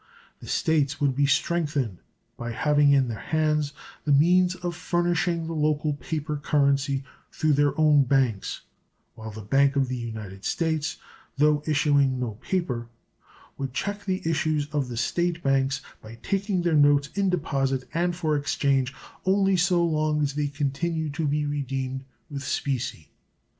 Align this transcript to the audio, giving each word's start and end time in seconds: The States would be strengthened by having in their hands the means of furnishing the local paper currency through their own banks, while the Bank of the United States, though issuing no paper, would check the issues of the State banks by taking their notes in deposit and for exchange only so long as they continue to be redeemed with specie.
The 0.39 0.47
States 0.47 0.99
would 0.99 1.13
be 1.15 1.27
strengthened 1.27 1.99
by 2.35 2.53
having 2.53 2.91
in 2.91 3.07
their 3.07 3.19
hands 3.19 3.71
the 4.03 4.11
means 4.11 4.55
of 4.55 4.75
furnishing 4.75 5.45
the 5.45 5.53
local 5.53 5.93
paper 5.93 6.37
currency 6.37 7.03
through 7.31 7.53
their 7.53 7.79
own 7.79 8.05
banks, 8.05 8.61
while 9.13 9.29
the 9.29 9.43
Bank 9.43 9.75
of 9.75 9.89
the 9.89 9.95
United 9.97 10.43
States, 10.43 10.97
though 11.37 11.61
issuing 11.67 12.19
no 12.19 12.31
paper, 12.41 12.87
would 13.59 13.75
check 13.75 14.03
the 14.03 14.27
issues 14.27 14.65
of 14.73 14.87
the 14.87 14.97
State 14.97 15.43
banks 15.43 15.81
by 16.01 16.15
taking 16.23 16.63
their 16.63 16.73
notes 16.73 17.09
in 17.13 17.29
deposit 17.29 17.87
and 17.93 18.15
for 18.15 18.35
exchange 18.35 18.95
only 19.23 19.55
so 19.55 19.85
long 19.85 20.23
as 20.23 20.33
they 20.33 20.47
continue 20.47 21.11
to 21.11 21.27
be 21.27 21.45
redeemed 21.45 22.03
with 22.27 22.41
specie. 22.41 23.11